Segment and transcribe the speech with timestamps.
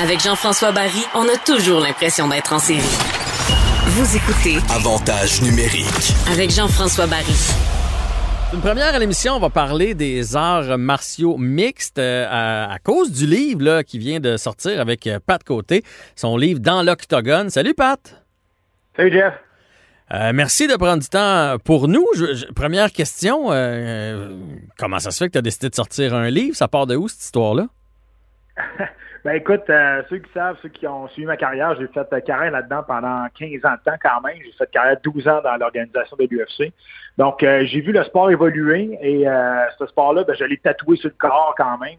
[0.00, 2.80] Avec Jean-François Barry, on a toujours l'impression d'être en série.
[3.86, 6.12] Vous écoutez Avantage numérique.
[6.30, 7.34] avec Jean-François Barry.
[8.52, 13.10] Une première à l'émission, on va parler des arts martiaux mixtes euh, à, à cause
[13.10, 15.82] du livre là, qui vient de sortir avec euh, Pat Côté,
[16.14, 17.50] son livre Dans l'Octogone.
[17.50, 18.22] Salut Pat!
[18.96, 19.34] Salut Jeff.
[20.12, 22.06] Euh, merci de prendre du temps pour nous.
[22.14, 24.36] Je- je- première question, euh,
[24.78, 26.54] comment ça se fait que tu as décidé de sortir un livre?
[26.56, 27.66] Ça part de où cette histoire-là?
[29.24, 32.20] Ben écoute, euh, ceux qui savent, ceux qui ont suivi ma carrière, j'ai fait euh,
[32.20, 34.36] carrière là-dedans pendant 15 ans de temps quand même.
[34.44, 36.74] J'ai fait carrière 12 ans dans l'organisation de l'UFC.
[37.16, 40.96] Donc euh, j'ai vu le sport évoluer et euh, ce sport-là, ben, je l'ai tatoué
[40.98, 41.96] sur le corps quand même.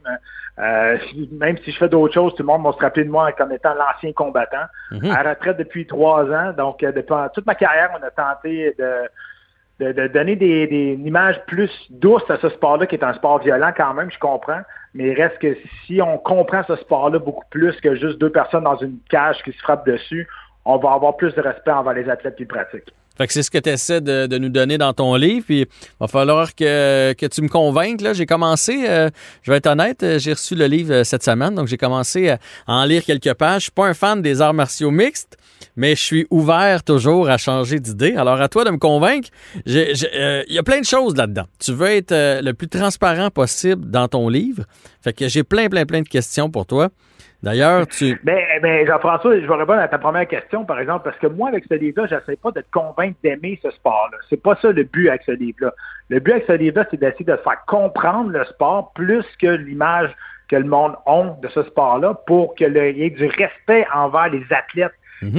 [1.32, 3.52] Même si je fais d'autres choses, tout le monde va se rappeler de moi comme
[3.52, 4.66] étant l'ancien combattant.
[4.92, 5.10] Mhm.
[5.10, 6.54] À la retraite depuis trois ans.
[6.56, 9.10] Donc depuis toute ma carrière, on a tenté de
[9.80, 13.14] de, de donner des, des, une image plus douce à ce sport-là, qui est un
[13.14, 14.62] sport violent quand même, je comprends.
[14.96, 18.64] Mais il reste que si on comprend ce sport-là beaucoup plus que juste deux personnes
[18.64, 20.26] dans une cage qui se frappent dessus,
[20.64, 22.94] on va avoir plus de respect envers les athlètes qui le pratiquent.
[23.18, 25.46] Fait que c'est ce que tu essaies de, de nous donner dans ton livre.
[25.46, 25.68] Puis, il
[26.00, 28.02] va falloir que, que tu me convainques.
[28.02, 29.10] Là, j'ai commencé, euh,
[29.44, 32.30] je vais être honnête, euh, j'ai reçu le livre euh, cette semaine, donc j'ai commencé
[32.30, 33.62] à en lire quelques pages.
[33.62, 35.38] Je suis pas un fan des arts martiaux mixtes,
[35.76, 38.16] mais je suis ouvert toujours à changer d'idée.
[38.16, 39.30] Alors, à toi de me convaincre.
[39.66, 41.46] J'ai, euh, Il y a plein de choses là-dedans.
[41.60, 44.64] Tu veux être euh, le plus transparent possible dans ton livre.
[45.02, 46.90] Fait que j'ai plein, plein, plein de questions pour toi.
[47.46, 48.20] D'ailleurs, tu...
[48.24, 51.50] Ben, ben Jean-François, je vais répondre à ta première question, par exemple, parce que moi,
[51.50, 54.18] avec ce livre-là, j'essaie pas de te convaincre d'aimer ce sport-là.
[54.30, 55.72] C'est pas ça le but avec ce livre-là.
[56.10, 60.10] Le but avec ce livre-là, c'est d'essayer de faire comprendre le sport plus que l'image
[60.48, 64.44] que le monde a de ce sport-là pour qu'il y ait du respect envers les
[64.52, 64.94] athlètes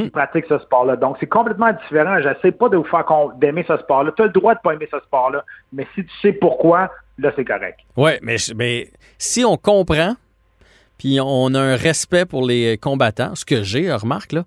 [0.04, 0.96] qui pratiquent ce sport-là.
[0.96, 2.18] Donc, c'est complètement différent.
[2.22, 3.04] J'essaie pas de vous faire
[3.36, 4.12] d'aimer ce sport-là.
[4.16, 7.30] Tu as le droit de pas aimer ce sport-là, mais si tu sais pourquoi, là,
[7.36, 7.80] c'est correct.
[7.96, 8.88] Oui, mais, je- mais
[9.18, 10.14] si on comprend,
[10.98, 14.44] puis on a un respect pour les combattants, ce que j'ai, remarque, là,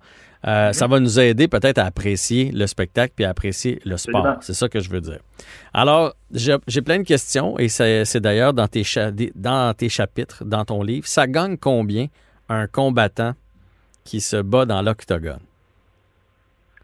[0.48, 4.38] euh, ça va nous aider peut-être à apprécier le spectacle puis à apprécier le sport.
[4.40, 5.20] C'est ça que je veux dire.
[5.74, 8.84] Alors, j'ai plein de questions et c'est d'ailleurs dans, tes
[9.36, 11.08] dans tes chapitres, dans ton livre.
[11.08, 12.08] Ça gagne combien
[12.48, 13.34] un combattant
[14.06, 15.42] qui se bat dans l'octogone?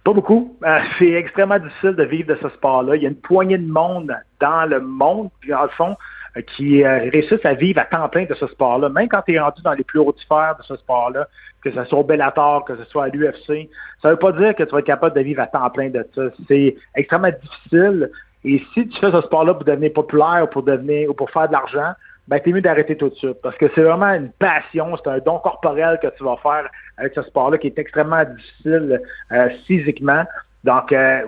[0.03, 0.55] Pas beaucoup.
[0.63, 2.95] Euh, c'est extrêmement difficile de vivre de ce sport-là.
[2.95, 5.95] Il y a une poignée de monde dans le monde, puis dans le fond, euh,
[6.41, 8.90] qui euh, réussissent à vivre à temps plein de ce sport-là.
[8.90, 11.28] Même quand tu es rendu dans les plus hautes sphères de ce sport-là,
[11.63, 13.69] que ce soit au Bellator, que ce soit à l'UFC,
[14.01, 16.06] ça veut pas dire que tu vas être capable de vivre à temps plein de
[16.13, 16.24] ça.
[16.47, 18.12] C'est extrêmement difficile.
[18.44, 21.47] Et si tu fais ce sport-là pour devenir populaire ou pour devenir ou pour faire
[21.47, 21.94] de l'argent,
[22.28, 23.41] ben t'es mieux d'arrêter tout de suite.
[23.41, 27.13] Parce que c'est vraiment une passion, c'est un don corporel que tu vas faire avec
[27.13, 29.01] ce sport-là qui est extrêmement difficile
[29.31, 30.24] euh, physiquement.
[30.63, 31.22] Donc, euh,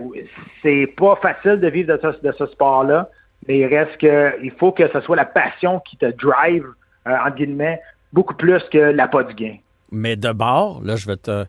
[0.63, 3.09] c'est pas facile de vivre de ce, de ce sport-là,
[3.47, 6.65] mais il reste que il faut que ce soit la passion qui te drive,
[7.07, 7.81] euh, entre guillemets,
[8.13, 9.57] beaucoup plus que l'appât du gain.
[9.91, 11.45] Mais de bord, là, je vais te.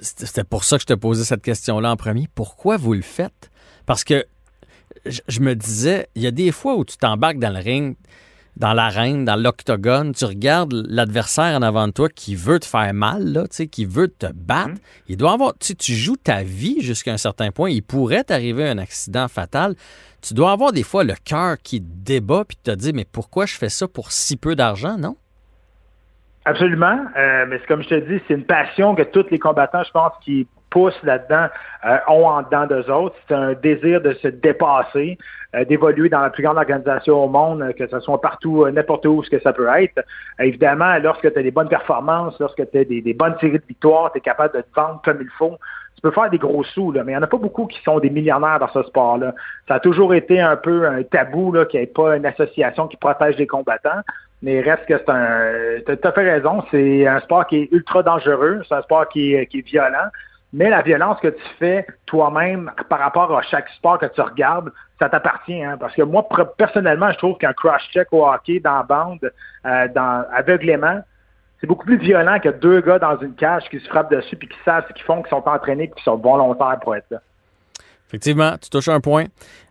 [0.00, 2.28] C'était pour ça que je te posais cette question-là en premier.
[2.34, 3.50] Pourquoi vous le faites?
[3.86, 4.24] Parce que
[5.06, 7.96] je me disais, il y a des fois où tu t'embarques dans le ring,
[8.56, 12.94] dans l'arène, dans l'octogone, tu regardes l'adversaire en avant de toi qui veut te faire
[12.94, 14.74] mal, là, tu sais, qui veut te battre.
[15.08, 15.54] Il doit avoir.
[15.58, 17.70] Tu sais, tu joues ta vie jusqu'à un certain point.
[17.70, 19.74] Il pourrait t'arriver un accident fatal.
[20.22, 23.46] Tu dois avoir des fois le cœur qui te débat puis te dit, mais pourquoi
[23.46, 25.16] je fais ça pour si peu d'argent, non?
[26.44, 26.98] Absolument.
[27.16, 29.90] Euh, mais c'est comme je te dis, c'est une passion que tous les combattants, je
[29.90, 31.46] pense, qui poussent là-dedans,
[31.86, 33.14] euh, ont en dedans d'eux autres.
[33.28, 35.16] C'est un désir de se dépasser,
[35.54, 39.06] euh, d'évoluer dans la plus grande organisation au monde, euh, que ce soit partout, n'importe
[39.06, 40.04] où ce que ça peut être.
[40.40, 44.10] Évidemment, lorsque tu as des bonnes performances, lorsque tu as des, bonnes séries de victoires,
[44.10, 45.56] tu es capable de te vendre comme il faut.
[45.94, 47.80] Tu peux faire des gros sous, là, mais il n'y en a pas beaucoup qui
[47.84, 49.32] sont des millionnaires dans ce sport-là.
[49.68, 52.96] Ça a toujours été un peu un tabou qu'il n'y ait pas une association qui
[52.96, 54.02] protège les combattants.
[54.42, 55.80] Mais reste que c'est un.
[55.86, 56.64] Tu as à fait raison.
[56.70, 58.60] C'est un sport qui est ultra dangereux.
[58.68, 60.10] C'est un sport qui est violent.
[60.54, 64.70] Mais la violence que tu fais toi-même par rapport à chaque sport que tu regardes,
[65.00, 65.60] ça t'appartient.
[65.60, 65.76] Hein?
[65.80, 69.32] Parce que moi, personnellement, je trouve qu'un cross-check au hockey dans la bande,
[69.66, 71.02] euh, aveuglément,
[71.60, 74.46] c'est beaucoup plus violent que deux gars dans une cage qui se frappent dessus puis
[74.46, 77.18] qui savent ce qu'ils font, qui sont entraînés qui sont volontaires pour être là.
[78.06, 79.24] Effectivement, tu touches un point.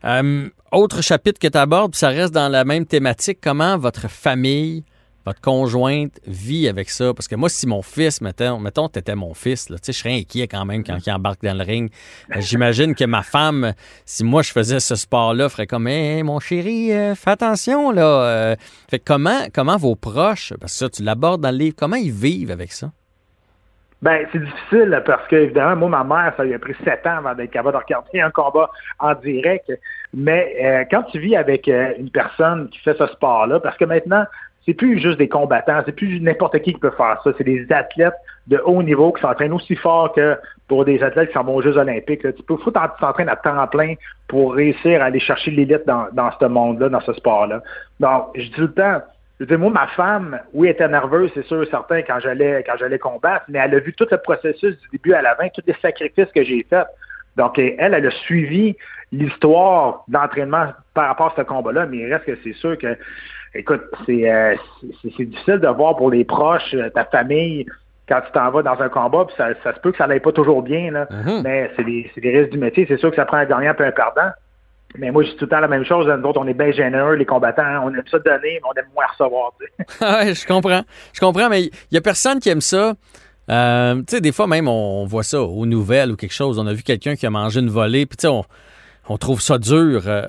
[0.03, 4.09] Euh, autre chapitre que tu abordes, puis ça reste dans la même thématique, comment votre
[4.09, 4.83] famille
[5.25, 7.13] votre conjointe vit avec ça?
[7.13, 10.47] Parce que moi, si mon fils, mettons, mettons t'étais mon fils, là, je serais inquiet
[10.47, 11.91] quand même quand il embarque dans le ring.
[12.31, 13.73] Euh, j'imagine que ma femme,
[14.05, 18.03] si moi je faisais ce sport-là, ferait comme hey, mon chéri, euh, fais attention là.
[18.03, 18.55] Euh.
[18.89, 22.11] fait comment, comment vos proches, parce que ça, tu l'abordes dans le livre, comment ils
[22.11, 22.91] vivent avec ça?
[24.01, 27.19] Ben, c'est difficile parce que, évidemment, moi, ma mère, ça lui a pris sept ans
[27.19, 29.71] avant d'être capable de regarder un combat en direct.
[30.13, 34.25] Mais quand tu vis avec une personne qui fait ce sport-là, parce que maintenant,
[34.65, 37.31] c'est plus juste des combattants, c'est plus n'importe qui qui peut faire ça.
[37.37, 38.13] C'est des athlètes
[38.47, 40.37] de haut niveau qui s'entraînent aussi fort que
[40.67, 42.21] pour des athlètes qui s'en vont aux Jeux olympiques.
[42.21, 43.95] Tu peux t'entraîner à temps plein
[44.27, 47.61] pour réussir à aller chercher l'élite dans, dans ce monde-là, dans ce sport-là.
[47.99, 49.01] Donc, je dis tout le temps,
[49.39, 52.77] je dis, moi, ma femme, oui, elle était nerveuse, c'est sûr, certain, quand j'allais quand
[52.79, 55.63] j'allais combattre, mais elle a vu tout le processus du début à la fin, tous
[55.67, 56.87] les sacrifices que j'ai faits.
[57.35, 58.75] Donc, elle, elle a suivi
[59.11, 62.95] l'histoire d'entraînement par rapport à ce combat-là, mais il reste que c'est sûr que
[63.55, 64.55] écoute, euh,
[65.01, 67.65] c'est difficile de voir pour les proches, euh, ta famille,
[68.07, 70.19] quand tu t'en vas dans un combat, puis ça, ça se peut que ça n'aille
[70.19, 71.41] pas toujours bien, là, mm-hmm.
[71.41, 72.85] mais c'est des, des risques du métier.
[72.87, 74.31] C'est sûr que ça prend un gagnant et un perdant.
[74.95, 76.07] Mais moi, je dis tout le temps la même chose.
[76.07, 77.83] Nous autres, on est bien généreux, les combattants.
[77.83, 79.53] On aime ça donner, mais on aime moins recevoir.
[80.01, 80.83] ouais, je comprends.
[81.13, 82.93] Je comprends, mais il n'y a personne qui aime ça.
[83.49, 86.59] Euh, tu sais, des fois, même, on, voit ça aux nouvelles ou quelque chose.
[86.59, 88.43] On a vu quelqu'un qui a mangé une volée, puis tu sais, on,
[89.09, 90.03] on trouve ça dur.
[90.07, 90.27] Euh,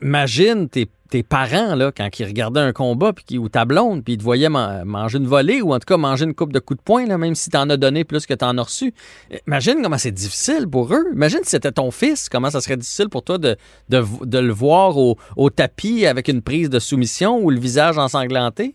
[0.00, 0.88] imagine tes,
[1.28, 4.48] parents, là, quand ils regardaient un combat puis, ou ta blonde, puis ils te voyaient
[4.48, 7.18] manger une volée ou en tout cas manger une coupe de coups de poing, là,
[7.18, 8.94] même si tu en as donné plus que tu en as reçu.
[9.46, 11.04] Imagine comment c'est difficile pour eux.
[11.12, 13.56] Imagine si c'était ton fils, comment ça serait difficile pour toi de,
[13.90, 18.74] le voir au, tapis avec une prise de soumission ou le visage ensanglanté?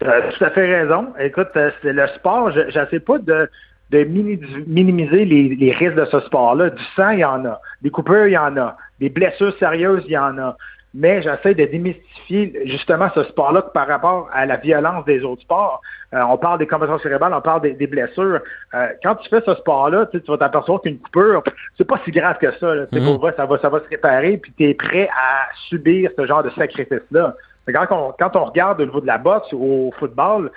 [0.00, 1.08] Tu as tout à fait raison.
[1.20, 3.48] Écoute, euh, c'est le sport, je ne sais pas de
[3.90, 6.70] de minimiser les, risques de ce sport-là.
[6.70, 7.60] Du sang, il y en a.
[7.82, 8.76] Des coupures, il y en a.
[9.00, 10.56] Des blessures sérieuses, il y en a.
[10.94, 15.80] Mais j'essaie de démystifier justement ce sport-là par rapport à la violence des autres sports.
[16.14, 18.40] Euh, on parle des commotions cérébrales, on parle des, blessures.
[18.74, 21.42] Euh, quand tu fais ce sport-là, tu vas t'apercevoir qu'une coupure,
[21.76, 22.74] c'est pas si grave que ça.
[22.74, 23.36] Mm-hmm.
[23.36, 26.50] ça, va, ça va se réparer, puis tu es prêt à subir ce genre de
[26.50, 27.34] sacrifice-là.
[27.66, 30.50] Quand on, quand on regarde au niveau de la boxe ou au football,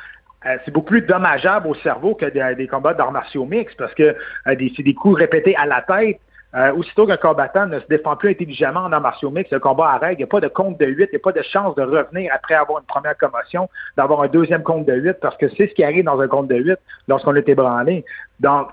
[0.45, 4.03] euh, c'est beaucoup plus dommageable au cerveau que des, combats d'arts martiaux mixtes parce que
[4.03, 6.19] euh, c'est des coups répétés à la tête.
[6.53, 9.91] Euh, aussitôt qu'un combattant ne se défend plus intelligemment en arts martiaux mixtes, le combat
[9.91, 10.15] arrête.
[10.15, 11.81] Il n'y a pas de compte de 8, il n'y a pas de chance de
[11.81, 15.67] revenir après avoir une première commotion, d'avoir un deuxième compte de 8 parce que c'est
[15.67, 16.77] ce qui arrive dans un compte de 8
[17.07, 18.03] lorsqu'on est ébranlé.
[18.41, 18.67] Donc,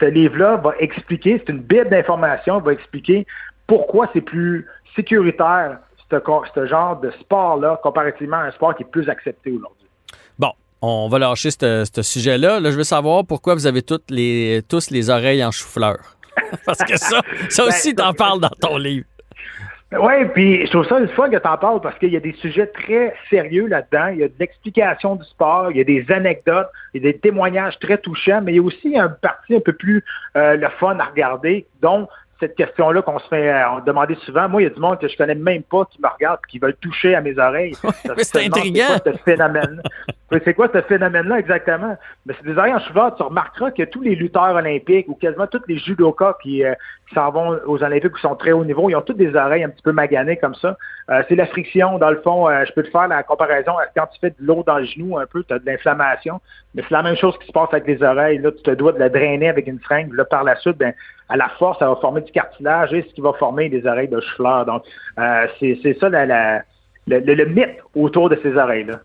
[0.00, 3.26] ce livre-là va expliquer, c'est une bible d'information, va expliquer
[3.68, 4.66] pourquoi c'est plus
[4.96, 5.78] sécuritaire
[6.10, 9.73] ce, genre de sport-là comparativement à un sport qui est plus accepté aujourd'hui.
[10.86, 12.60] On va lâcher ce sujet-là.
[12.60, 15.96] Là, je veux savoir pourquoi vous avez toutes les, tous les oreilles en chou-fleur.
[16.66, 19.06] Parce que ça, ça aussi, ben, t'en parles dans ton livre.
[19.98, 22.20] Oui, puis je trouve ça une fois que tu en parles parce qu'il y a
[22.20, 24.08] des sujets très sérieux là-dedans.
[24.08, 27.12] Il y a de l'explication du sport, il y a des anecdotes, il y a
[27.12, 30.04] des témoignages très touchants, mais il y a aussi un parti un peu plus
[30.36, 32.08] euh, le fun à regarder, dont
[32.40, 34.48] cette question-là qu'on se fait euh, demander souvent.
[34.48, 36.58] Moi, il y a du monde que je connais même pas qui me regarde qui
[36.58, 37.74] veulent toucher à mes oreilles.
[38.18, 38.98] c'est intriguant.
[39.04, 39.80] Ce phénomène
[40.30, 41.96] C'est quoi ce phénomène-là exactement?
[42.26, 43.12] Mais c'est des oreilles en cheval.
[43.16, 46.74] Tu remarqueras que tous les lutteurs olympiques ou quasiment tous les judokas qui, euh,
[47.08, 49.64] qui s'en vont aux Olympiques ou sont très haut niveau, ils ont toutes des oreilles
[49.64, 50.76] un petit peu maganées comme ça.
[51.10, 51.98] Euh, c'est la friction.
[51.98, 53.72] Dans le fond, je peux te faire la comparaison.
[53.94, 56.40] Quand tu fais de l'eau dans le genou un peu, tu as de l'inflammation.
[56.74, 58.38] Mais c'est la même chose qui se passe avec les oreilles.
[58.38, 60.12] Là, tu te dois de la drainer avec une fringue.
[60.14, 60.94] Là, par la suite, ben,
[61.28, 64.08] à la force, ça va former du cartilage et ce qui va former des oreilles
[64.08, 64.84] de chou Donc,
[65.18, 69.00] euh, c'est ça le, mythe autour de ces oreilles-là.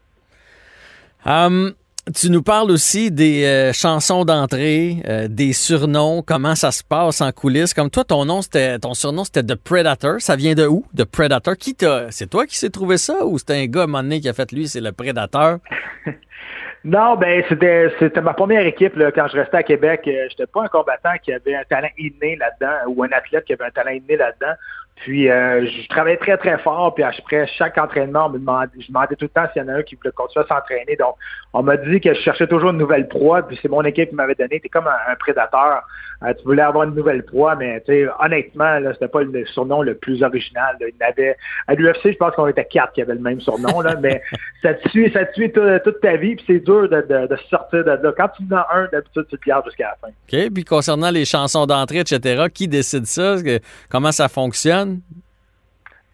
[1.25, 1.73] Hum,
[2.15, 7.21] tu nous parles aussi des euh, chansons d'entrée, euh, des surnoms, comment ça se passe
[7.21, 7.73] en coulisses?
[7.73, 8.39] Comme toi, ton nom,
[8.81, 10.19] ton surnom, c'était The Predator.
[10.19, 11.55] Ça vient de où, The Predator?
[11.57, 12.07] Qui t'a.
[12.09, 14.33] C'est toi qui s'est trouvé ça ou c'était un gars à un moment qui a
[14.33, 15.59] fait lui, c'est le Predator?
[16.85, 20.01] Non, ben c'était ma première équipe quand je restais à Québec.
[20.07, 23.53] Euh, J'étais pas un combattant qui avait un talent inné là-dedans ou un athlète qui
[23.53, 24.53] avait un talent inné là-dedans.
[24.99, 26.93] Puis euh, je travaillais très, très fort.
[26.93, 29.69] Puis après chaque entraînement, on me demandait, je demandais tout le temps s'il y en
[29.69, 30.95] a un qui voulait continuer à s'entraîner.
[30.97, 31.15] Donc,
[31.53, 33.43] on m'a dit que je cherchais toujours une nouvelle proie.
[33.43, 34.59] Puis c'est mon équipe qui m'avait donné.
[34.59, 35.83] T'es comme un, prédateur.
[36.23, 37.81] Euh, tu voulais avoir une nouvelle proie, mais
[38.19, 40.75] honnêtement, là, c'était pas le surnom le plus original.
[40.81, 41.37] Il avait,
[41.67, 43.79] à l'UFC, je pense qu'on était quatre qui avaient le même surnom.
[43.79, 44.21] Là, mais
[44.61, 46.35] ça te suit, ça te suit toute, ta vie.
[46.35, 48.13] Puis c'est dur de, de, sortir de là.
[48.17, 50.07] Quand tu en as un, d'habitude, tu te gardes jusqu'à la fin.
[50.09, 50.53] OK.
[50.53, 53.35] Puis concernant les chansons d'entrée, etc., qui décide ça?
[53.89, 54.88] Comment ça fonctionne?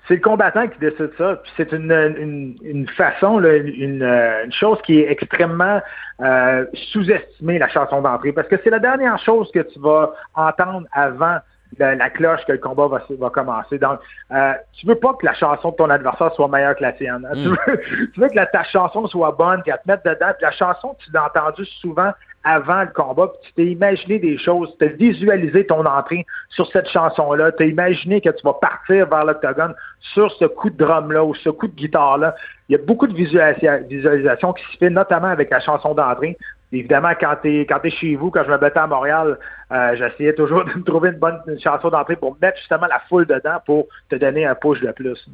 [0.07, 1.41] C'est le combattant qui décide ça.
[1.57, 5.81] c'est une, façon, euh, une, chose qui est extrêmement
[6.21, 10.87] euh, sous-estimée, la chanson d'entrée, parce que c'est la dernière chose que tu vas entendre
[10.91, 11.37] avant
[11.79, 13.77] la, cloche que le combat va, va commencer.
[13.77, 13.99] Donc,
[14.31, 17.27] euh, tu veux pas que la chanson de ton adversaire soit meilleure que la tienne.
[17.29, 17.33] Hein.
[17.33, 17.57] Tu, mm.
[17.67, 17.81] veux,
[18.13, 20.31] tu, veux, que la, ta chanson soit bonne, qu'elle te mette dedans.
[20.37, 22.11] Puis la chanson, tu l'as entendue souvent
[22.45, 26.71] avant le combat, puis tu t'es imaginé des choses, tu as visualisé ton entrée sur
[26.71, 29.73] cette chanson-là, tu as imaginé que tu vas partir vers l'octogone
[30.13, 32.35] sur ce coup de drum-là ou ce coup de guitare-là.
[32.69, 36.37] Il y a beaucoup de visualisation qui se fait, notamment avec la chanson d'entrée.
[36.71, 39.37] Évidemment, quand tu es, chez vous, quand je me battais à Montréal,
[39.71, 43.57] euh, j'essayais toujours de trouver une bonne chanson d'entrée pour mettre justement la foule dedans
[43.65, 45.29] pour te donner un push de plus.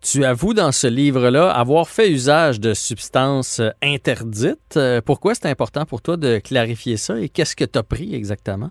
[0.00, 4.76] Tu avoues dans ce livre-là avoir fait usage de substances interdites.
[4.76, 8.14] Euh, pourquoi c'est important pour toi de clarifier ça et qu'est-ce que tu as pris
[8.14, 8.70] exactement?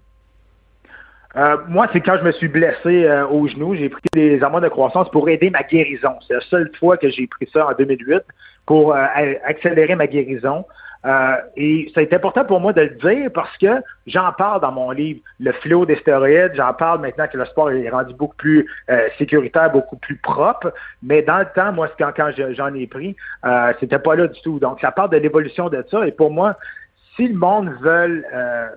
[1.36, 4.70] Euh, moi, c'est quand je me suis blessé au genou, j'ai pris des hormones de
[4.70, 6.12] croissance pour aider ma guérison.
[6.28, 8.22] C'est la seule fois que j'ai pris ça en 2008
[8.68, 10.66] pour accélérer ma guérison.
[11.06, 14.92] Euh, et c'est important pour moi de le dire parce que j'en parle dans mon
[14.92, 18.70] livre, le flot des stéroïdes, j'en parle maintenant que le sport est rendu beaucoup plus
[18.90, 23.16] euh, sécuritaire, beaucoup plus propre, mais dans le temps, moi, quand, quand j'en ai pris,
[23.46, 24.60] euh, c'était pas là du tout.
[24.60, 26.56] Donc, ça parle de l'évolution de ça, et pour moi,
[27.16, 28.70] si le monde veut euh,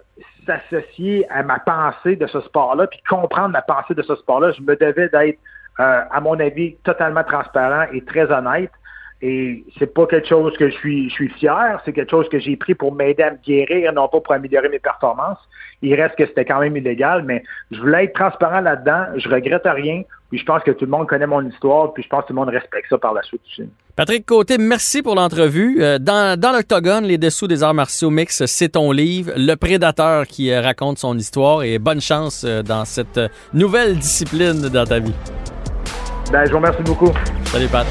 [0.47, 4.63] s'associer à ma pensée de ce sport-là, puis comprendre ma pensée de ce sport-là, je
[4.63, 5.39] me devais d'être,
[5.79, 8.71] à mon avis, totalement transparent et très honnête.
[9.23, 12.39] Et c'est pas quelque chose que je suis, je suis fier, c'est quelque chose que
[12.39, 15.39] j'ai pris pour m'aider à me guérir, non pas pour améliorer mes performances.
[15.81, 19.07] Il reste que c'était quand même illégal, mais je voulais être transparent là-dedans.
[19.17, 20.03] Je regrette rien.
[20.31, 22.33] Puis je pense que tout le monde connaît mon histoire, puis je pense que tout
[22.33, 23.69] le monde respecte ça par la suite aussi.
[23.95, 25.81] Patrick Côté, merci pour l'entrevue.
[25.81, 30.27] Euh, dans, dans l'Octogone, Les Dessous des arts martiaux mix, c'est ton livre, Le Prédateur
[30.27, 33.21] qui euh, raconte son histoire et bonne chance euh, dans cette
[33.55, 35.15] nouvelle discipline dans ta vie.
[36.33, 37.13] Ben, je vous remercie beaucoup.
[37.45, 37.87] Salut Pat.